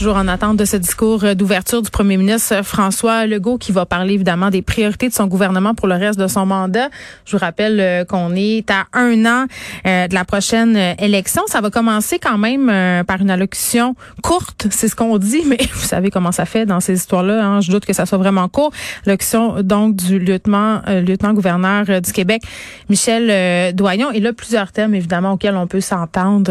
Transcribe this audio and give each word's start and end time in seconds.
toujours 0.00 0.16
en 0.16 0.28
attente 0.28 0.56
de 0.56 0.64
ce 0.64 0.78
discours 0.78 1.24
euh, 1.24 1.34
d'ouverture 1.34 1.82
du 1.82 1.90
premier 1.90 2.16
ministre 2.16 2.54
euh, 2.54 2.62
François 2.62 3.26
Legault 3.26 3.58
qui 3.58 3.70
va 3.70 3.84
parler 3.84 4.14
évidemment 4.14 4.48
des 4.48 4.62
priorités 4.62 5.10
de 5.10 5.12
son 5.12 5.26
gouvernement 5.26 5.74
pour 5.74 5.88
le 5.88 5.94
reste 5.94 6.18
de 6.18 6.26
son 6.26 6.46
mandat. 6.46 6.88
Je 7.26 7.32
vous 7.32 7.38
rappelle 7.38 7.78
euh, 7.78 8.04
qu'on 8.06 8.34
est 8.34 8.70
à 8.70 8.86
un 8.94 9.26
an 9.26 9.44
de 9.84 10.14
la 10.14 10.24
prochaine 10.24 10.76
élection. 10.98 11.42
Ça 11.48 11.60
va 11.60 11.68
commencer 11.68 12.18
quand 12.18 12.38
même 12.38 13.04
par 13.04 13.20
une 13.20 13.30
allocution 13.30 13.94
courte, 14.22 14.68
c'est 14.70 14.88
ce 14.88 14.96
qu'on 14.96 15.18
dit, 15.18 15.42
mais 15.46 15.58
vous 15.74 15.86
savez 15.86 16.10
comment 16.10 16.32
ça 16.32 16.46
fait 16.46 16.64
dans 16.64 16.80
ces 16.80 16.94
histoires-là. 16.94 17.44
Hein? 17.44 17.60
Je 17.60 17.70
doute 17.70 17.84
que 17.84 17.92
ça 17.92 18.06
soit 18.06 18.18
vraiment 18.18 18.48
court. 18.48 18.70
Allocution 19.06 19.62
donc 19.62 19.96
du 19.96 20.18
lieutenant 20.18 20.82
lieutenant-gouverneur 20.86 22.00
du 22.00 22.12
Québec, 22.12 22.42
Michel 22.88 23.74
Doyon. 23.74 24.12
Et 24.12 24.20
là, 24.20 24.32
plusieurs 24.32 24.72
thèmes 24.72 24.94
évidemment 24.94 25.32
auxquels 25.32 25.56
on 25.56 25.66
peut 25.66 25.80
s'entendre 25.80 26.50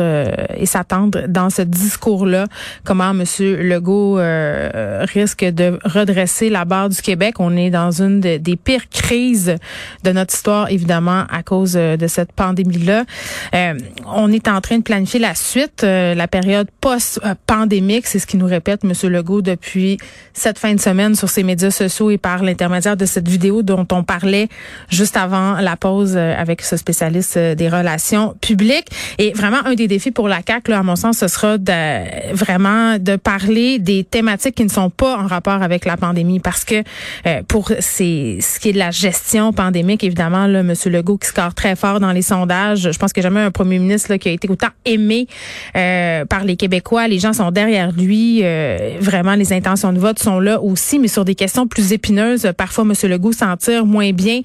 et 0.56 0.66
s'attendre 0.66 1.28
dans 1.28 1.50
ce 1.50 1.62
discours-là. 1.64 2.46
Comment 2.84 3.14
Monsieur 3.14 3.39
Legault 3.40 4.20
euh, 4.20 5.06
risque 5.12 5.44
de 5.44 5.80
redresser 5.84 6.50
la 6.50 6.66
barre 6.66 6.90
du 6.90 7.02
Québec. 7.02 7.36
On 7.40 7.56
est 7.56 7.70
dans 7.70 8.02
une 8.02 8.20
des 8.20 8.56
pires 8.56 8.90
crises 8.90 9.56
de 10.04 10.12
notre 10.12 10.34
histoire, 10.34 10.70
évidemment, 10.70 11.26
à 11.30 11.44
cause 11.44 11.76
euh, 11.76 11.98
de 11.98 12.08
cette 12.08 12.32
pandémie-là. 12.32 13.06
Euh, 13.54 13.74
on 14.08 14.32
est 14.32 14.48
en 14.48 14.62
train 14.62 14.78
de 14.78 14.84
planifier 14.84 15.20
la 15.20 15.36
suite, 15.36 15.84
la 15.84 16.28
période 16.28 16.68
post-pandémique. 16.82 18.08
C'est 18.08 18.20
ce 18.20 18.28
qui 18.28 18.38
nous 18.38 18.46
répète 18.46 18.82
M. 18.84 18.94
Legault 19.10 19.42
depuis 19.42 19.98
cette 20.34 20.58
fin 20.60 20.74
de 20.74 20.80
semaine 20.80 21.16
sur 21.16 21.30
ses 21.30 21.44
médias 21.44 21.72
sociaux 21.72 22.10
et 22.12 22.18
par 22.18 22.44
l'intermédiaire 22.44 22.98
de 22.98 23.06
cette 23.06 23.28
vidéo 23.28 23.62
dont 23.62 23.88
on 23.92 24.04
parlait 24.04 24.48
juste 24.90 25.18
avant 25.18 25.60
la 25.60 25.76
pause 25.76 26.18
avec 26.18 26.62
ce 26.62 26.78
spécialiste 26.78 27.38
des 27.38 27.70
relations 27.70 28.36
publiques. 28.42 28.88
Et 29.18 29.34
vraiment, 29.34 29.60
un 29.66 29.76
des 29.76 29.88
défis 29.88 30.12
pour 30.12 30.28
la 30.28 30.40
CAQ, 30.46 30.72
là, 30.72 30.80
à 30.80 30.84
mon 30.84 30.96
sens, 30.96 31.18
ce 31.20 31.28
sera 31.28 31.58
de, 31.58 32.34
vraiment 32.34 32.98
de 32.98 33.16
parler 33.30 33.78
des 33.78 34.04
thématiques 34.04 34.56
qui 34.56 34.64
ne 34.64 34.70
sont 34.70 34.90
pas 34.90 35.16
en 35.16 35.28
rapport 35.28 35.62
avec 35.62 35.86
la 35.86 35.98
pandémie 35.98 36.40
parce 36.40 36.66
que 36.66 36.82
euh, 37.28 37.44
pour 37.48 37.72
ces, 37.80 38.40
ce 38.42 38.60
qui 38.60 38.70
est 38.70 38.74
de 38.74 38.80
la 38.80 38.90
gestion 38.90 39.54
pandémique, 39.54 40.04
évidemment, 40.04 40.48
là, 40.48 40.62
M. 40.62 40.74
Legault 40.88 41.20
qui 41.20 41.28
score 41.28 41.54
très 41.54 41.76
fort 41.76 42.00
dans 42.00 42.12
les 42.12 42.24
sondages. 42.24 42.92
Je 42.92 42.98
pense 42.98 43.14
que 43.14 43.22
jamais 43.22 43.40
un 43.40 43.52
premier 43.52 43.78
ministre 43.78 44.10
là, 44.10 44.18
qui 44.18 44.30
a 44.30 44.32
été 44.32 44.50
autant 44.50 44.70
aimé 44.84 45.28
euh, 45.76 46.26
par 46.26 46.44
les 46.44 46.56
Québécois. 46.56 47.08
Les 47.08 47.20
gens 47.20 47.34
sont 47.34 47.52
derrière 47.52 47.92
lui. 47.92 48.40
Euh, 48.42 48.96
vraiment, 49.00 49.36
les 49.36 49.54
intentions 49.54 49.94
de 49.94 50.00
vote 50.00 50.18
sont 50.18 50.40
là 50.40 50.60
aussi, 50.60 50.98
mais 50.98 51.08
sur 51.08 51.24
des 51.24 51.36
questions 51.36 51.68
plus 51.68 51.94
épineuses, 51.94 52.52
parfois 52.58 52.84
M. 52.84 52.94
Legault 53.12 53.34
s'en 53.34 53.56
tire 53.58 53.86
moins 53.86 54.12
bien. 54.12 54.42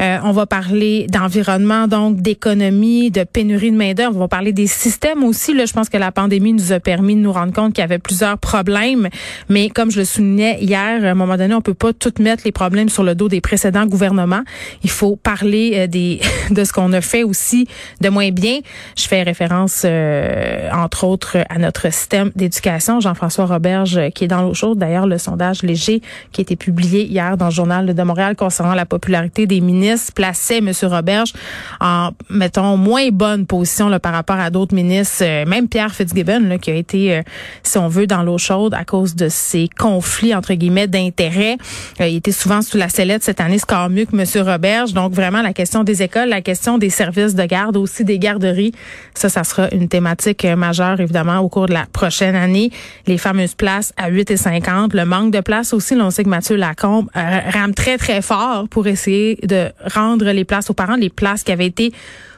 on 0.00 0.32
va 0.32 0.46
parler 0.46 1.06
d'environnement, 1.08 1.86
donc 1.86 2.16
d'économie, 2.16 3.12
de 3.12 3.22
pénurie 3.22 3.70
de 3.70 3.76
main-d'œuvre. 3.76 4.16
On 4.16 4.20
va 4.20 4.28
parler 4.28 4.52
des 4.52 4.66
systèmes 4.66 5.22
aussi. 5.22 5.54
Là, 5.54 5.66
je 5.66 5.72
pense 5.72 5.88
que 5.88 5.98
la 5.98 6.10
pandémie 6.10 6.52
nous 6.52 6.72
a 6.72 6.80
permis 6.80 7.14
de 7.14 7.20
nous 7.20 7.32
rendre 7.32 7.52
compte 7.52 7.74
qu'il 7.74 7.82
y 7.82 7.84
avait 7.84 8.00
plusieurs 8.00 8.23
problèmes, 8.40 9.08
mais 9.48 9.68
comme 9.68 9.90
je 9.90 10.00
le 10.00 10.04
soulignais 10.04 10.58
hier, 10.60 11.04
à 11.04 11.10
un 11.10 11.14
moment 11.14 11.36
donné, 11.36 11.54
on 11.54 11.60
peut 11.60 11.74
pas 11.74 11.92
tout 11.92 12.12
mettre 12.20 12.42
les 12.44 12.52
problèmes 12.52 12.88
sur 12.88 13.02
le 13.02 13.14
dos 13.14 13.28
des 13.28 13.40
précédents 13.40 13.86
gouvernements. 13.86 14.42
Il 14.82 14.90
faut 14.90 15.16
parler 15.16 15.72
euh, 15.74 15.86
des 15.86 16.20
de 16.50 16.64
ce 16.64 16.72
qu'on 16.72 16.92
a 16.92 17.00
fait 17.00 17.22
aussi 17.22 17.66
de 18.00 18.08
moins 18.08 18.30
bien. 18.30 18.60
Je 18.96 19.06
fais 19.06 19.22
référence, 19.22 19.82
euh, 19.84 20.70
entre 20.72 21.04
autres, 21.04 21.38
à 21.48 21.58
notre 21.58 21.92
système 21.92 22.30
d'éducation. 22.34 23.00
Jean-François 23.00 23.46
Roberge, 23.46 23.96
euh, 23.96 24.10
qui 24.10 24.24
est 24.24 24.28
dans 24.28 24.42
l'eau 24.42 24.54
chaude. 24.54 24.78
D'ailleurs, 24.78 25.06
le 25.06 25.18
sondage 25.18 25.62
léger 25.62 26.00
qui 26.32 26.40
a 26.40 26.42
été 26.42 26.56
publié 26.56 27.04
hier 27.04 27.36
dans 27.36 27.46
le 27.46 27.52
journal 27.52 27.94
de 27.94 28.02
Montréal 28.02 28.36
concernant 28.36 28.74
la 28.74 28.86
popularité 28.86 29.46
des 29.46 29.60
ministres 29.60 30.12
plaçait 30.14 30.58
M. 30.58 30.70
Roberge 30.82 31.32
en, 31.80 32.10
mettons, 32.30 32.76
moins 32.76 33.08
bonne 33.10 33.46
position 33.46 33.88
là, 33.88 33.98
par 34.00 34.12
rapport 34.12 34.38
à 34.38 34.50
d'autres 34.50 34.74
ministres. 34.74 35.24
Même 35.46 35.68
Pierre 35.68 35.94
Fitzgibbon, 35.94 36.48
là, 36.48 36.58
qui 36.58 36.70
a 36.70 36.74
été, 36.74 37.22
si 37.62 37.78
on 37.78 37.88
veut, 37.88 38.06
dans 38.06 38.13
l'eau 38.22 38.38
chaude 38.38 38.74
à 38.74 38.84
cause 38.84 39.14
de 39.14 39.28
ces 39.28 39.68
conflits, 39.78 40.34
entre 40.34 40.54
guillemets, 40.54 40.86
d'intérêts. 40.86 41.56
Euh, 42.00 42.06
il 42.06 42.16
était 42.16 42.32
souvent 42.32 42.62
sous 42.62 42.76
la 42.76 42.88
sellette 42.88 43.22
cette 43.22 43.40
année, 43.40 43.58
score 43.58 43.90
mieux 43.90 44.04
que 44.04 44.16
M. 44.16 44.46
Roberge. 44.46 44.92
Donc, 44.92 45.12
vraiment, 45.12 45.42
la 45.42 45.52
question 45.52 45.84
des 45.84 46.02
écoles, 46.02 46.28
la 46.28 46.42
question 46.42 46.78
des 46.78 46.90
services 46.90 47.34
de 47.34 47.44
garde, 47.44 47.76
aussi 47.76 48.04
des 48.04 48.18
garderies, 48.18 48.72
ça, 49.14 49.28
ça 49.28 49.44
sera 49.44 49.68
une 49.72 49.88
thématique 49.88 50.44
euh, 50.44 50.56
majeure, 50.56 51.00
évidemment, 51.00 51.38
au 51.38 51.48
cours 51.48 51.66
de 51.66 51.74
la 51.74 51.86
prochaine 51.92 52.36
année. 52.36 52.70
Les 53.06 53.18
fameuses 53.18 53.54
places 53.54 53.92
à 53.96 54.10
8,50. 54.10 54.94
Le 54.94 55.04
manque 55.04 55.32
de 55.32 55.40
place 55.40 55.72
aussi, 55.72 55.94
on 55.94 56.10
sait 56.10 56.24
que 56.24 56.28
Mathieu 56.28 56.56
Lacombe 56.56 57.08
euh, 57.16 57.40
rame 57.50 57.74
très, 57.74 57.98
très 57.98 58.22
fort 58.22 58.68
pour 58.68 58.86
essayer 58.86 59.38
de 59.42 59.70
rendre 59.94 60.30
les 60.30 60.44
places 60.44 60.70
aux 60.70 60.74
parents, 60.74 60.96
les 60.96 61.10
places 61.10 61.42
qui 61.42 61.52
avaient 61.52 61.66
été 61.66 61.92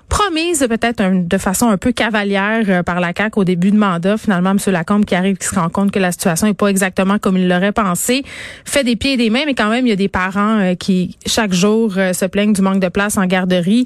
promise 0.09 0.67
peut-être 0.69 1.27
de 1.27 1.39
façon 1.39 1.69
un 1.69 1.77
peu 1.77 1.93
cavalière 1.93 2.65
euh, 2.69 2.83
par 2.83 3.01
la 3.01 3.13
CAQ 3.17 3.41
au 3.41 3.45
début 3.45 3.71
de 3.71 3.77
mandat. 3.77 4.17
Finalement, 4.17 4.51
M. 4.51 4.59
Lacombe 4.67 5.05
qui 5.05 5.15
arrive, 5.15 5.37
qui 5.37 5.47
se 5.47 5.55
rend 5.55 5.69
compte 5.69 5.91
que 5.91 5.99
la 5.99 6.13
situation 6.13 6.47
n'est 6.47 6.55
pas 6.55 6.69
exactement 6.69 7.19
comme 7.19 7.37
il 7.37 7.49
l'aurait 7.49 7.73
pensé, 7.73 8.25
fait 8.65 8.85
des 8.85 8.97
pieds 8.97 9.15
et 9.15 9.17
des 9.17 9.31
mains, 9.31 9.43
mais 9.47 9.55
quand 9.55 9.69
même, 9.69 9.87
il 9.87 9.91
y 9.91 9.93
a 9.93 9.97
des 9.97 10.09
parents 10.09 10.59
euh, 10.59 10.75
qui, 10.75 11.17
chaque 11.27 11.53
jour, 11.53 11.95
euh, 11.97 12.13
se 12.13 12.25
plaignent 12.25 12.53
du 12.53 12.63
manque 12.63 12.81
de 12.81 12.89
place 12.89 13.19
en 13.19 13.27
garderie, 13.27 13.85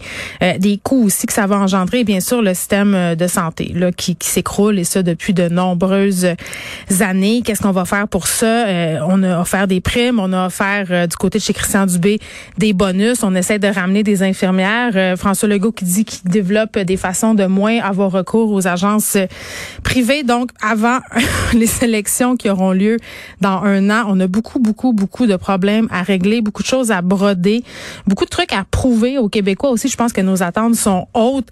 des 0.59 0.79
coûts 0.83 1.05
aussi 1.05 1.27
que 1.27 1.33
ça 1.33 1.47
va 1.47 1.57
engendrer, 1.57 2.01
et 2.01 2.05
bien 2.05 2.21
sûr, 2.21 2.43
le 2.43 2.55
système 2.55 3.15
de 3.15 3.27
santé 3.27 3.73
là, 3.75 3.93
qui, 3.93 4.17
qui 4.17 4.29
s'écroule, 4.29 4.79
et 4.79 4.85
ça 4.85 5.03
depuis 5.03 5.33
de 5.33 5.49
nombreuses 5.49 6.27
années. 7.01 7.43
Qu'est-ce 7.45 7.63
qu'on 7.63 7.73
va 7.73 7.85
faire 7.85 8.09
pour 8.09 8.27
ça? 8.27 8.67
on 9.07 9.23
a 9.23 9.41
offert 9.41 9.67
des 9.67 9.81
primes, 9.81 10.19
on 10.21 10.33
a 10.33 10.47
offert 10.47 11.09
du 11.09 11.17
côté 11.17 11.39
de 11.39 11.43
chez 11.43 11.53
Christian 11.53 11.87
Dubé 11.87 12.19
des 12.59 12.73
bonus, 12.73 13.23
on 13.23 13.35
essaie 13.35 13.59
de 13.59 13.69
ramener 13.69 14.03
des 14.03 14.23
infirmières. 14.23 15.17
François 15.17 15.49
Legault 15.49 15.73
qui 15.73 15.85
dit 15.85 16.05
qui 16.11 16.21
développent 16.25 16.79
des 16.79 16.97
façons 16.97 17.35
de 17.35 17.47
moins 17.47 17.81
avoir 17.81 18.11
recours 18.11 18.51
aux 18.51 18.67
agences 18.67 19.17
privées. 19.85 20.25
Donc, 20.25 20.51
avant 20.61 20.99
les 21.55 21.85
élections 21.85 22.37
qui 22.37 22.51
auront 22.51 22.73
lieu 22.73 22.97
dans 23.41 23.63
un 23.63 23.91
an, 23.91 24.05
on 24.09 24.19
a 24.21 24.27
beaucoup, 24.27 24.59
beaucoup, 24.59 24.93
beaucoup 24.93 25.27
de 25.27 25.37
problèmes 25.37 25.87
à 25.91 26.03
régler, 26.03 26.41
beaucoup 26.41 26.63
de 26.63 26.69
choses 26.69 26.91
à 26.91 27.01
broder, 27.01 27.63
beaucoup 28.07 28.25
de 28.25 28.31
trucs 28.31 28.53
à 28.53 28.65
prouver 28.69 29.19
aux 29.19 29.29
Québécois 29.29 29.71
aussi. 29.71 29.89
Je 29.89 29.97
pense 29.97 30.13
que 30.13 30.21
nos 30.21 30.43
attentes 30.43 30.75
sont 30.75 31.07
hautes. 31.15 31.49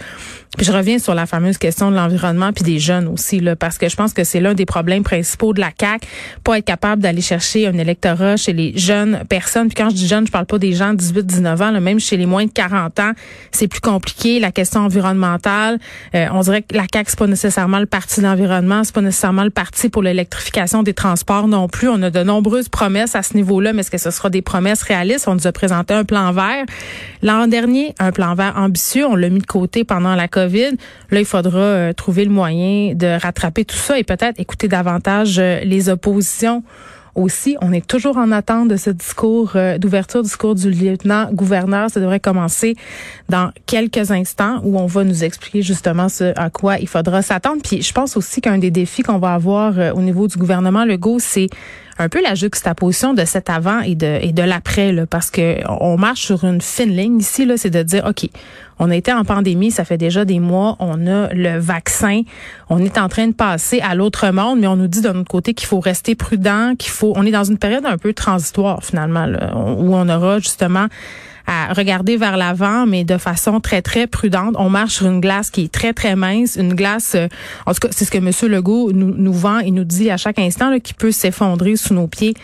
Puis 0.57 0.67
je 0.67 0.73
reviens 0.73 0.99
sur 0.99 1.15
la 1.15 1.27
fameuse 1.27 1.59
question 1.59 1.91
de 1.91 1.97
l'environnement 1.97 2.53
puis 2.53 2.65
des 2.65 2.79
jeunes 2.79 3.07
aussi 3.07 3.39
là 3.39 3.55
parce 3.55 3.79
que 3.79 3.89
je 3.89 3.95
pense 3.95 4.13
que 4.13 4.25
c'est 4.25 4.41
l'un 4.41 4.55
des 4.55 4.67
problèmes 4.67 5.05
principaux 5.05 5.53
de 5.53 5.61
la 5.61 5.71
CAC, 5.71 6.03
pas 6.43 6.59
être 6.59 6.65
capable 6.65 7.03
d'aller 7.03 7.21
chercher 7.21 7.69
un 7.69 7.75
électorat 7.75 8.37
chez 8.37 8.53
les 8.53 8.77
jeunes 8.77 9.23
personnes. 9.29 9.69
Puis 9.69 9.77
quand 9.77 9.91
je 9.91 9.95
dis 9.95 10.09
jeunes, 10.09 10.27
je 10.27 10.33
parle 10.33 10.47
pas 10.47 10.59
des 10.59 10.73
gens 10.73 10.93
de 10.93 10.97
18 10.97 11.27
19 11.27 11.63
ans, 11.63 11.71
là, 11.71 11.81
même 11.81 12.01
chez 12.01 12.17
les 12.17 12.27
moins 12.27 12.47
de 12.47 12.51
40 12.51 12.99
ans, 13.01 13.13
c'est 13.53 13.69
plus 13.69 13.81
compliqué 13.81 14.41
question 14.53 14.81
environnementale. 14.81 15.79
Euh, 16.15 16.27
on 16.33 16.41
dirait 16.41 16.63
que 16.63 16.77
la 16.77 16.87
CAC 16.87 17.11
c'est 17.11 17.19
pas 17.19 17.27
nécessairement 17.27 17.79
le 17.79 17.87
parti 17.87 18.21
de 18.21 18.27
l'environnement, 18.27 18.85
c'est 18.85 18.95
pas 18.95 19.01
nécessairement 19.01 19.45
le 19.45 19.51
parti 19.51 19.89
pour 19.89 20.03
l'électrification 20.03 20.83
des 20.83 20.95
transports 20.95 21.49
non 21.49 21.69
plus. 21.69 21.89
On 21.89 22.03
a 22.03 22.11
de 22.11 22.23
nombreuses 22.23 22.69
promesses 22.69 23.15
à 23.15 23.23
ce 23.23 23.35
niveau-là, 23.35 23.73
mais 23.73 23.81
est-ce 23.81 23.91
que 23.91 23.99
ce 23.99 24.11
sera 24.11 24.31
des 24.31 24.43
promesses 24.43 24.83
réalistes? 24.83 25.29
On 25.29 25.35
nous 25.35 25.47
a 25.47 25.53
présenté 25.53 25.95
un 25.95 26.05
plan 26.05 26.33
vert 26.33 26.65
l'an 27.23 27.47
dernier, 27.47 27.95
un 27.99 28.13
plan 28.13 28.35
vert 28.35 28.55
ambitieux, 28.57 29.07
on 29.07 29.17
l'a 29.17 29.29
mis 29.29 29.41
de 29.41 29.47
côté 29.47 29.85
pendant 29.85 30.15
la 30.15 30.29
COVID. 30.29 30.77
Là, 31.11 31.21
il 31.21 31.27
faudra 31.27 31.59
euh, 31.59 31.93
trouver 31.93 32.25
le 32.25 32.31
moyen 32.31 32.95
de 32.95 33.21
rattraper 33.21 33.65
tout 33.65 33.77
ça 33.77 33.99
et 33.99 34.05
peut-être 34.05 34.39
écouter 34.39 34.69
davantage 34.69 35.39
euh, 35.39 35.61
les 35.65 35.89
oppositions 35.89 36.63
aussi. 37.19 37.56
On 37.61 37.73
est 37.73 37.87
toujours 37.87 38.17
en 38.17 38.33
attente 38.33 38.69
de 38.69 38.77
ce 38.77 38.91
discours 38.91 39.53
euh, 39.56 39.77
d'ouverture, 39.79 40.23
discours 40.23 40.55
du 40.55 40.71
lieutenant-gouverneur. 40.71 41.91
Ça 41.91 42.01
devrait 42.01 42.21
commencer 42.21 42.77
dans 43.29 43.51
quelques 43.67 44.11
instants 44.11 44.61
où 44.62 44.79
on 44.79 44.87
va 44.87 45.05
nous 45.05 45.25
expliquer 45.25 45.62
justement 45.62 46.09
ce 46.09 46.33
à 46.39 46.51
quoi 46.51 46.79
il 46.79 46.89
faudra 46.89 47.23
s'attendre. 47.23 47.61
Puis 47.62 47.83
je 47.83 47.93
pense 47.93 48.17
aussi 48.17 48.41
qu'un 48.41 48.59
des 48.59 48.71
défis 48.71 49.03
qu'on 49.03 49.19
va 49.19 49.34
avoir 49.34 49.79
euh, 49.79 49.93
au 49.93 50.01
niveau 50.01 50.29
du 50.29 50.39
gouvernement 50.39 50.84
Legault, 50.84 51.19
c'est 51.19 51.49
un 51.99 52.09
peu 52.09 52.23
la 52.23 52.35
juxtaposition 52.35 53.15
de 53.15 53.25
cet 53.25 53.51
avant 53.51 53.81
et 53.81 53.95
de 53.95 54.19
et 54.23 54.33
de 54.33 54.43
l'après 54.43 54.93
là 54.93 55.07
parce 55.07 55.31
que 55.31 55.57
on 55.81 55.97
marche 55.97 56.23
sur 56.23 56.45
une 56.45 56.61
fine 56.61 56.91
ligne. 56.91 57.19
Ici 57.19 57.45
là 57.45 57.57
c'est 57.57 57.71
de 57.71 57.83
dire 57.83 58.05
OK 58.07 58.29
on 58.79 58.91
a 58.91 58.97
été 58.97 59.13
en 59.13 59.25
pandémie 59.25 59.71
ça 59.71 59.85
fait 59.85 59.99
déjà 59.99 60.25
des 60.25 60.39
mois 60.39 60.77
on 60.79 61.06
a 61.06 61.33
le 61.33 61.59
vaccin 61.59 62.23
on 62.69 62.79
est 62.79 62.99
en 62.99 63.09
train 63.09 63.27
de 63.27 63.33
passer 63.33 63.81
à 63.81 63.95
l'autre 63.95 64.31
monde 64.31 64.61
mais 64.61 64.67
on 64.67 64.77
nous 64.77 64.87
dit 64.87 65.00
de 65.00 65.09
notre 65.09 65.29
côté 65.29 65.55
qu'il 65.55 65.67
faut 65.67 65.81
rester 65.81 66.15
prudent 66.15 66.75
qu'il 66.79 66.93
faut 66.93 67.12
on 67.17 67.27
est 67.27 67.33
dans 67.33 67.45
une 67.45 67.59
période 67.59 67.85
un 67.87 67.99
peu 67.99 68.12
transitoire 68.12 68.85
finalement 68.85 69.27
là, 69.27 69.56
où 69.56 69.94
on 69.94 70.09
aura 70.09 70.39
justement 70.39 70.87
à 71.49 71.73
regarder 71.73 72.19
vers 72.19 72.37
l'avant, 72.37 72.85
mais 72.87 73.05
de 73.05 73.17
façon 73.17 73.59
très, 73.59 73.81
très 73.81 74.06
prudente. 74.06 74.55
On 74.59 74.69
marche 74.69 74.97
sur 74.97 75.06
une 75.06 75.21
glace 75.21 75.50
qui 75.50 75.65
est 75.65 75.73
très, 75.73 75.95
très 75.95 76.15
mince, 76.15 76.56
une 76.56 76.75
glace, 76.75 77.15
euh, 77.15 77.27
en 77.65 77.73
tout 77.73 77.81
cas, 77.81 77.89
c'est 77.91 78.05
ce 78.05 78.11
que 78.11 78.19
M. 78.19 78.31
Legault 78.53 78.93
nous, 78.93 79.15
nous 79.17 79.33
vend 79.33 79.59
et 79.59 79.71
nous 79.71 79.85
dit 79.85 80.11
à 80.11 80.19
chaque 80.19 80.39
instant, 80.39 80.79
qui 80.79 80.93
peut 80.93 81.11
s'effondrer 81.11 81.77
sous 81.77 81.95
nos 81.95 82.06
pieds 82.06 82.35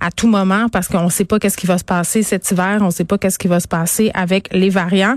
à 0.00 0.12
tout 0.12 0.28
moment 0.28 0.68
parce 0.68 0.86
qu'on 0.86 1.04
ne 1.04 1.10
sait 1.10 1.24
pas 1.24 1.40
qu'est-ce 1.40 1.56
qui 1.56 1.66
va 1.66 1.76
se 1.76 1.84
passer 1.84 2.22
cet 2.22 2.48
hiver, 2.50 2.78
on 2.82 2.86
ne 2.86 2.90
sait 2.90 3.04
pas 3.04 3.18
qu'est-ce 3.18 3.38
qui 3.38 3.48
va 3.48 3.58
se 3.58 3.68
passer 3.68 4.12
avec 4.14 4.48
les 4.52 4.70
variants. 4.70 5.16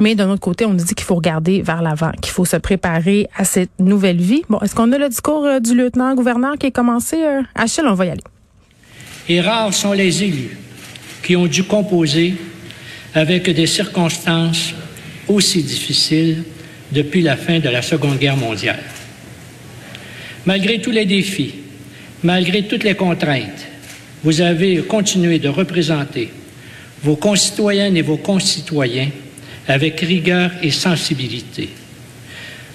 Mais 0.00 0.16
d'un 0.16 0.28
autre 0.30 0.40
côté, 0.40 0.64
on 0.64 0.70
nous 0.70 0.84
dit 0.84 0.94
qu'il 0.94 1.04
faut 1.04 1.14
regarder 1.14 1.62
vers 1.62 1.82
l'avant, 1.82 2.10
qu'il 2.20 2.32
faut 2.32 2.44
se 2.44 2.56
préparer 2.56 3.28
à 3.36 3.44
cette 3.44 3.70
nouvelle 3.78 4.20
vie. 4.20 4.42
Bon, 4.48 4.58
est-ce 4.58 4.74
qu'on 4.74 4.90
a 4.90 4.98
le 4.98 5.08
discours 5.08 5.44
euh, 5.44 5.60
du 5.60 5.76
lieutenant-gouverneur 5.76 6.54
qui 6.58 6.66
est 6.66 6.72
commencé? 6.72 7.22
Euh? 7.22 7.42
Achille, 7.54 7.84
on 7.86 7.94
va 7.94 8.06
y 8.06 8.10
aller. 8.10 8.24
Et 9.28 9.40
rares 9.40 9.72
sont 9.72 9.92
les 9.92 10.24
élus 10.24 10.56
qui 11.22 11.36
ont 11.36 11.46
dû 11.46 11.62
composer 11.62 12.34
avec 13.14 13.50
des 13.50 13.66
circonstances 13.66 14.72
aussi 15.28 15.62
difficile 15.62 16.44
depuis 16.90 17.22
la 17.22 17.36
fin 17.36 17.58
de 17.58 17.68
la 17.68 17.82
Seconde 17.82 18.18
Guerre 18.18 18.36
mondiale. 18.36 18.82
Malgré 20.46 20.80
tous 20.80 20.90
les 20.90 21.06
défis, 21.06 21.54
malgré 22.22 22.64
toutes 22.64 22.84
les 22.84 22.94
contraintes, 22.94 23.66
vous 24.24 24.40
avez 24.40 24.78
continué 24.78 25.38
de 25.38 25.48
représenter 25.48 26.30
vos 27.02 27.16
concitoyennes 27.16 27.96
et 27.96 28.02
vos 28.02 28.16
concitoyens 28.16 29.10
avec 29.68 30.00
rigueur 30.00 30.50
et 30.62 30.70
sensibilité. 30.70 31.70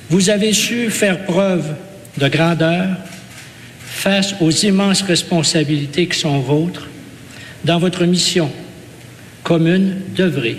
Vous 0.09 0.29
avez 0.29 0.53
su 0.53 0.89
faire 0.89 1.25
preuve 1.25 1.75
de 2.17 2.27
grandeur 2.27 2.97
face 3.85 4.35
aux 4.39 4.51
immenses 4.51 5.01
responsabilités 5.01 6.07
qui 6.07 6.19
sont 6.19 6.39
vôtres 6.39 6.87
dans 7.65 7.79
votre 7.79 8.05
mission 8.05 8.51
commune 9.47 10.01
d'œuvrer 10.13 10.57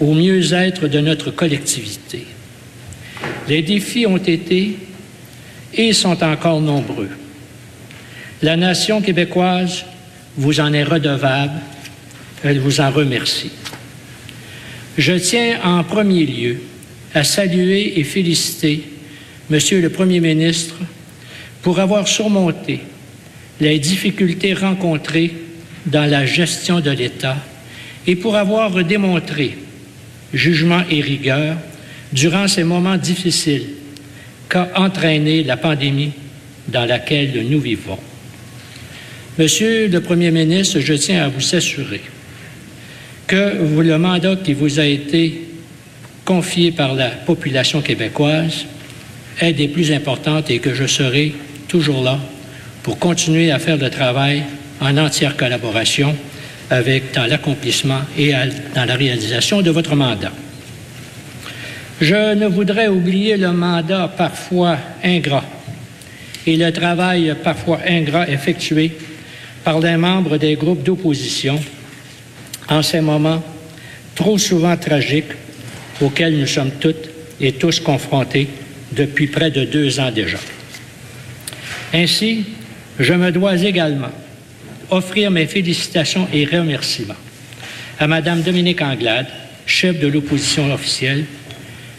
au 0.00 0.14
mieux-être 0.14 0.86
de 0.86 1.00
notre 1.00 1.32
collectivité. 1.32 2.24
Les 3.48 3.62
défis 3.62 4.06
ont 4.06 4.16
été 4.16 4.78
et 5.74 5.92
sont 5.92 6.22
encore 6.22 6.60
nombreux. 6.60 7.08
La 8.42 8.56
nation 8.56 9.02
québécoise 9.02 9.84
vous 10.36 10.60
en 10.60 10.72
est 10.72 10.84
redevable, 10.84 11.60
elle 12.44 12.60
vous 12.60 12.80
en 12.80 12.92
remercie. 12.92 13.50
Je 14.96 15.14
tiens 15.14 15.58
en 15.64 15.82
premier 15.82 16.26
lieu 16.26 16.60
à 17.12 17.24
saluer 17.24 17.98
et 17.98 18.04
féliciter 18.04 18.84
Monsieur 19.50 19.80
le 19.80 19.90
Premier 19.90 20.20
ministre 20.20 20.76
pour 21.60 21.80
avoir 21.80 22.06
surmonté 22.06 22.82
les 23.60 23.80
difficultés 23.80 24.54
rencontrées 24.54 25.34
dans 25.86 26.08
la 26.08 26.24
gestion 26.24 26.78
de 26.78 26.90
l'État 26.90 27.36
et 28.06 28.16
pour 28.16 28.36
avoir 28.36 28.72
démontré 28.84 29.56
jugement 30.32 30.82
et 30.90 31.00
rigueur 31.00 31.56
durant 32.12 32.48
ces 32.48 32.64
moments 32.64 32.96
difficiles 32.96 33.66
qu'a 34.48 34.70
entraîné 34.76 35.42
la 35.42 35.56
pandémie 35.56 36.12
dans 36.68 36.84
laquelle 36.84 37.44
nous 37.48 37.60
vivons. 37.60 37.98
Monsieur 39.38 39.88
le 39.88 40.00
Premier 40.00 40.30
ministre, 40.30 40.80
je 40.80 40.94
tiens 40.94 41.24
à 41.24 41.28
vous 41.28 41.54
assurer 41.54 42.00
que 43.26 43.80
le 43.80 43.98
mandat 43.98 44.36
qui 44.36 44.54
vous 44.54 44.78
a 44.78 44.86
été 44.86 45.42
confié 46.24 46.72
par 46.72 46.94
la 46.94 47.08
population 47.08 47.82
québécoise 47.82 48.66
est 49.40 49.52
des 49.52 49.68
plus 49.68 49.92
importantes 49.92 50.50
et 50.50 50.58
que 50.58 50.74
je 50.74 50.86
serai 50.86 51.34
toujours 51.68 52.02
là 52.02 52.18
pour 52.82 52.98
continuer 52.98 53.50
à 53.50 53.58
faire 53.58 53.76
le 53.76 53.90
travail 53.90 54.44
en 54.80 54.96
entière 54.96 55.36
collaboration 55.36 56.16
avec 56.70 57.12
dans 57.14 57.26
l'accomplissement 57.26 58.00
et 58.18 58.32
dans 58.74 58.84
la 58.84 58.94
réalisation 58.94 59.62
de 59.62 59.70
votre 59.70 59.94
mandat. 59.94 60.32
Je 62.00 62.34
ne 62.34 62.46
voudrais 62.46 62.88
oublier 62.88 63.36
le 63.36 63.52
mandat 63.52 64.08
parfois 64.08 64.76
ingrat 65.02 65.44
et 66.46 66.56
le 66.56 66.70
travail 66.70 67.34
parfois 67.42 67.80
ingrat 67.86 68.28
effectué 68.28 68.92
par 69.64 69.80
les 69.80 69.96
membres 69.96 70.36
des 70.36 70.54
groupes 70.54 70.82
d'opposition 70.82 71.58
en 72.68 72.82
ces 72.82 73.00
moments 73.00 73.42
trop 74.14 74.38
souvent 74.38 74.76
tragiques 74.76 75.32
auxquels 76.00 76.38
nous 76.38 76.46
sommes 76.46 76.72
toutes 76.80 77.08
et 77.40 77.52
tous 77.52 77.80
confrontés 77.80 78.48
depuis 78.92 79.26
près 79.28 79.50
de 79.50 79.64
deux 79.64 79.98
ans 79.98 80.10
déjà. 80.10 80.38
Ainsi, 81.94 82.44
je 82.98 83.12
me 83.14 83.30
dois 83.30 83.56
également 83.56 84.10
offrir 84.90 85.30
mes 85.30 85.46
félicitations 85.46 86.28
et 86.32 86.44
remerciements 86.44 87.14
à 87.98 88.06
Mme 88.06 88.42
Dominique 88.42 88.82
Anglade, 88.82 89.26
chef 89.66 89.98
de 89.98 90.06
l'opposition 90.06 90.72
officielle, 90.72 91.24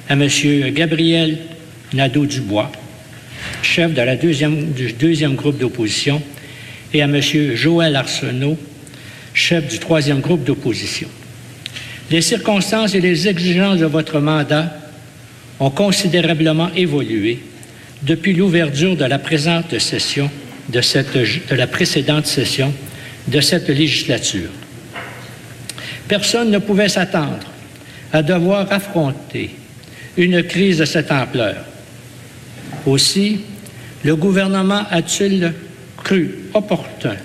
à 0.10 0.13
M. 0.13 0.28
Gabriel 0.74 1.39
Nadeau-Dubois, 1.94 2.72
chef 3.62 3.94
de 3.94 4.01
la 4.01 4.16
deuxième, 4.16 4.72
du 4.72 4.94
deuxième 4.94 5.36
groupe 5.36 5.57
d'opposition, 5.57 6.22
et 6.94 7.01
à 7.01 7.06
M. 7.06 7.19
Joël 7.56 7.95
Arsenault, 7.95 8.57
chef 9.34 9.68
du 9.68 9.80
troisième 9.80 10.19
groupe 10.19 10.44
d'opposition. 10.44 11.07
Les 12.10 12.22
circonstances 12.22 12.95
et 12.95 13.01
les 13.01 13.28
exigences 13.28 13.80
de 13.80 13.86
votre 13.86 14.19
mandat 14.19 14.74
ont 15.60 15.69
considérablement 15.69 16.69
évolué 16.75 17.39
depuis 18.04 18.34
l'ouverture 18.34 18.95
de 18.95 19.04
la 19.04 19.19
présente 19.19 19.78
session, 19.80 20.30
de, 20.69 21.56
la 21.56 21.68
précédente 21.68 22.25
session 22.25 22.74
de 23.28 23.42
cette 23.42 23.69
législature. 23.69 24.50
Personne 26.08 26.52
ne 26.52 26.60
pouvait 26.60 26.90
s'attendre 26.90 27.46
à 28.14 28.22
devoir 28.22 28.72
affronter 28.72 29.52
une 30.16 30.44
crise 30.44 30.80
de 30.80 30.86
cette 30.86 31.12
ampleur. 31.12 31.58
Aussi, 32.86 33.42
le 34.04 34.16
gouvernement 34.16 34.84
a-t-il 34.90 35.54
cru 35.98 36.36
opportun 36.54 37.16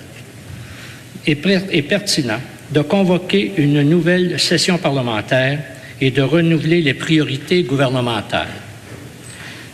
et 1.27 1.37
pertinent 1.37 2.41
de 2.73 2.81
convoquer 2.81 3.53
une 3.59 3.83
nouvelle 3.83 4.41
session 4.41 4.79
parlementaire 4.79 5.61
et 6.01 6.11
de 6.11 6.23
renouveler 6.23 6.81
les 6.83 6.95
priorités 6.95 7.63
gouvernementales. 7.63 8.49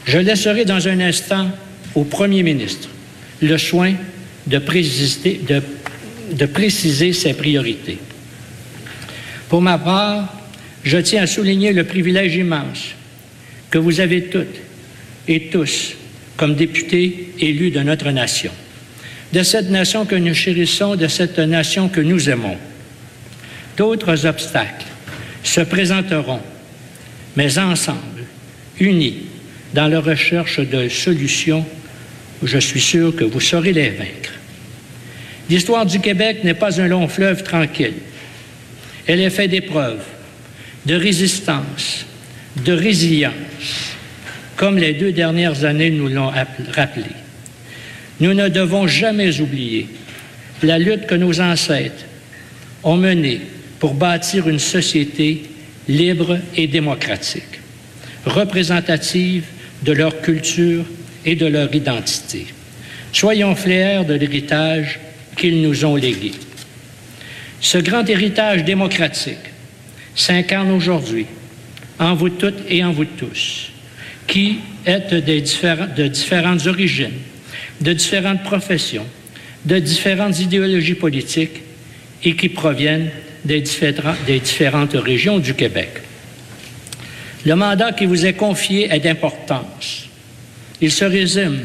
Je 0.04 0.18
laisserai 0.18 0.64
dans 0.64 0.88
un 0.88 1.00
instant 1.00 1.48
au 1.94 2.04
Premier 2.04 2.42
ministre 2.42 2.88
le 3.40 3.58
soin 3.58 3.94
de 4.46 4.58
de 6.32 6.46
préciser 6.46 7.12
ses 7.12 7.34
priorités. 7.34 7.98
Pour 9.48 9.62
ma 9.62 9.78
part, 9.78 10.34
je 10.84 10.98
tiens 10.98 11.22
à 11.22 11.26
souligner 11.26 11.72
le 11.72 11.84
privilège 11.84 12.36
immense 12.36 12.94
que 13.70 13.78
vous 13.78 14.00
avez 14.00 14.24
toutes 14.24 14.56
et 15.26 15.48
tous 15.48 15.94
comme 16.36 16.54
députés 16.54 17.32
élus 17.40 17.70
de 17.70 17.80
notre 17.80 18.10
nation, 18.10 18.52
de 19.32 19.42
cette 19.42 19.70
nation 19.70 20.06
que 20.06 20.14
nous 20.14 20.34
chérissons, 20.34 20.96
de 20.96 21.08
cette 21.08 21.38
nation 21.38 21.88
que 21.88 22.00
nous 22.00 22.30
aimons. 22.30 22.56
D'autres 23.76 24.26
obstacles 24.26 24.86
se 25.42 25.60
présenteront, 25.60 26.40
mais 27.36 27.58
ensemble, 27.58 28.24
unis 28.78 29.18
dans 29.74 29.88
la 29.88 30.00
recherche 30.00 30.60
de 30.60 30.88
solutions, 30.88 31.66
je 32.42 32.58
suis 32.58 32.80
sûr 32.80 33.14
que 33.14 33.24
vous 33.24 33.40
saurez 33.40 33.72
les 33.72 33.90
vaincre. 33.90 34.32
L'histoire 35.50 35.86
du 35.86 35.98
Québec 36.00 36.44
n'est 36.44 36.54
pas 36.54 36.80
un 36.80 36.88
long 36.88 37.08
fleuve 37.08 37.42
tranquille. 37.42 37.94
Elle 39.06 39.20
est 39.20 39.30
faite 39.30 39.50
d'épreuves, 39.50 40.04
de 40.86 40.94
résistance, 40.94 42.04
de 42.64 42.72
résilience, 42.72 43.32
comme 44.56 44.78
les 44.78 44.92
deux 44.92 45.12
dernières 45.12 45.64
années 45.64 45.90
nous 45.90 46.08
l'ont 46.08 46.30
rappelé. 46.74 47.06
Nous 48.20 48.34
ne 48.34 48.48
devons 48.48 48.86
jamais 48.86 49.40
oublier 49.40 49.86
la 50.62 50.78
lutte 50.78 51.06
que 51.06 51.14
nos 51.14 51.40
ancêtres 51.40 52.04
ont 52.82 52.96
menée 52.96 53.40
pour 53.78 53.94
bâtir 53.94 54.48
une 54.48 54.58
société 54.58 55.44
libre 55.88 56.38
et 56.56 56.66
démocratique, 56.66 57.60
représentative 58.26 59.44
de 59.82 59.92
leur 59.92 60.20
culture 60.20 60.84
et 61.28 61.36
de 61.36 61.44
leur 61.44 61.74
identité. 61.74 62.46
Soyons 63.12 63.54
fiers 63.54 64.02
de 64.08 64.14
l'héritage 64.14 64.98
qu'ils 65.36 65.60
nous 65.60 65.84
ont 65.84 65.96
légué. 65.96 66.32
Ce 67.60 67.76
grand 67.76 68.08
héritage 68.08 68.64
démocratique 68.64 69.52
s'incarne 70.14 70.70
aujourd'hui 70.70 71.26
en 71.98 72.14
vous 72.14 72.30
toutes 72.30 72.62
et 72.70 72.82
en 72.82 72.92
vous 72.92 73.04
tous, 73.04 73.70
qui 74.26 74.60
êtes 74.86 75.12
de 75.12 76.08
différentes 76.08 76.66
origines, 76.66 77.18
de 77.82 77.92
différentes 77.92 78.42
professions, 78.42 79.06
de 79.66 79.78
différentes 79.80 80.40
idéologies 80.40 80.94
politiques 80.94 81.60
et 82.24 82.36
qui 82.36 82.48
proviennent 82.48 83.10
des 83.44 83.60
différentes 83.60 84.94
régions 84.94 85.38
du 85.38 85.52
Québec. 85.52 85.90
Le 87.44 87.54
mandat 87.54 87.92
qui 87.92 88.06
vous 88.06 88.24
est 88.24 88.32
confié 88.32 88.90
est 88.90 89.00
d'importance. 89.00 90.07
Il 90.80 90.92
se 90.92 91.04
résume, 91.04 91.60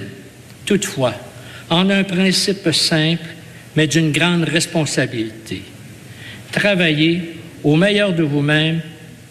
toutefois, 0.65 1.13
en 1.69 1.89
un 1.89 2.03
principe 2.03 2.71
simple, 2.71 3.29
mais 3.75 3.87
d'une 3.87 4.11
grande 4.11 4.43
responsabilité. 4.43 5.61
Travailler 6.51 7.37
au 7.63 7.75
meilleur 7.75 8.13
de 8.13 8.23
vous-même 8.23 8.81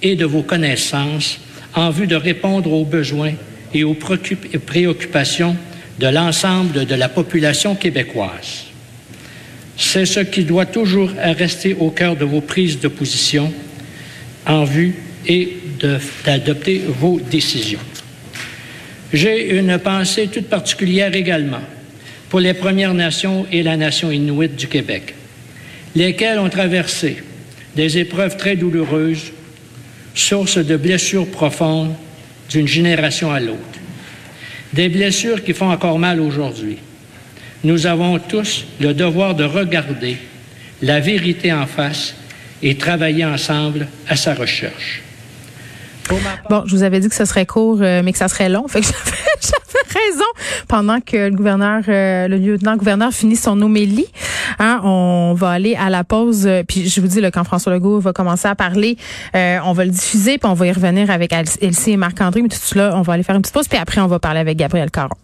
et 0.03 0.17
de 0.17 0.25
vos 0.25 0.43
connaissances 0.43 1.39
en 1.75 1.91
vue 1.91 2.07
de 2.07 2.17
répondre 2.17 2.73
aux 2.73 2.85
besoins 2.85 3.35
et 3.73 3.85
aux 3.85 3.95
préoccupations 3.95 5.57
de 5.99 6.07
l'ensemble 6.07 6.85
de 6.85 6.95
la 6.95 7.09
population 7.09 7.75
québécoise. 7.75 8.65
C'est 9.77 10.07
ce 10.07 10.21
qui 10.21 10.45
doit 10.45 10.67
toujours 10.67 11.11
rester 11.17 11.75
au 11.79 11.91
cœur 11.91 12.17
de 12.17 12.25
vos 12.25 12.41
prises 12.41 12.81
de 12.81 12.89
position 12.89 13.53
en 14.47 14.65
vue 14.65 14.95
et 15.27 15.57
d'adopter 16.25 16.83
vos 16.87 17.21
décisions. 17.21 17.79
J'ai 19.13 19.59
une 19.59 19.79
pensée 19.79 20.29
toute 20.29 20.49
particulière 20.49 21.15
également 21.15 21.61
pour 22.31 22.41
les 22.41 22.55
Premières 22.55 22.95
Nations 22.95 23.47
et 23.53 23.63
la 23.63 23.77
nation 23.77 24.11
inuite 24.11 24.57
du 24.57 24.69
Québec, 24.69 25.15
lesquelles 25.95 26.39
ont 26.39 26.49
traversé 26.49 27.23
des 27.77 27.99
épreuves 27.99 28.37
très 28.37 28.57
douloureuses 28.57 29.33
source 30.15 30.59
de 30.59 30.77
blessures 30.77 31.31
profondes 31.31 31.95
d'une 32.51 32.69
génération 32.69 33.31
à 33.31 33.41
l'autre. 33.41 33.59
Des 34.73 34.89
blessures 34.89 35.45
qui 35.45 35.53
font 35.53 35.71
encore 35.71 35.99
mal 35.99 36.21
aujourd'hui. 36.21 36.79
Nous 37.65 37.87
avons 37.87 38.19
tous 38.19 38.65
le 38.81 38.95
devoir 38.95 39.35
de 39.35 39.45
regarder 39.45 40.17
la 40.81 41.01
vérité 41.01 41.53
en 41.53 41.67
face 41.67 42.15
et 42.63 42.77
travailler 42.77 43.25
ensemble 43.25 43.89
à 44.09 44.17
sa 44.17 44.35
recherche. 44.35 45.03
Bon, 46.51 46.63
je 46.67 46.77
vous 46.77 46.83
avais 46.83 47.01
dit 47.01 47.09
que 47.09 47.15
ce 47.15 47.25
serait 47.25 47.47
court, 47.47 47.79
euh, 47.81 48.03
mais 48.05 48.13
que 48.13 48.19
ça 48.19 48.29
serait 48.29 48.49
long. 48.49 48.67
Fait 48.69 48.81
que 48.81 48.87
j'avais 48.87 50.09
raison. 50.09 50.25
Pendant 50.69 51.01
que 51.01 51.29
le 51.29 51.35
gouverneur, 51.35 51.83
euh, 51.89 52.29
le 52.29 52.37
lieutenant-gouverneur 52.37 53.13
finit 53.13 53.37
son 53.37 53.61
homélie, 53.61 54.07
hein, 54.59 54.81
on 54.85 55.35
va 55.35 55.51
aller 55.51 55.75
à 55.75 55.91
la 55.91 56.05
pause. 56.05 56.47
Euh, 56.47 56.63
puis 56.67 56.89
je 56.89 57.01
vous 57.01 57.07
dis, 57.07 57.21
là, 57.21 57.31
quand 57.31 57.45
François 57.45 57.73
Legault 57.73 58.01
va 58.01 58.13
commencer 58.13 58.49
à 58.49 58.55
parler, 58.55 58.97
on 59.35 59.73
va 59.73 59.85
le 59.85 59.91
diffuser, 59.91 60.39
puis 60.39 60.51
on 60.51 60.55
va 60.55 60.67
y 60.67 60.73
revenir 60.73 61.11
avec 61.11 61.33
Elsie 61.33 61.93
et 61.93 61.97
Marc-André. 61.97 62.43
Mais 62.43 62.49
tout 62.49 62.57
cela, 62.61 62.97
on 62.97 63.03
va 63.03 63.15
aller 63.15 63.23
faire 63.23 63.37
une 63.37 63.43
petite 63.43 63.55
pause, 63.55 63.69
puis 63.69 63.79
après, 63.79 64.01
on 64.01 64.07
va 64.07 64.19
parler 64.19 64.41
avec 64.41 64.57
Gabriel 64.57 64.91
Caron. 64.91 65.17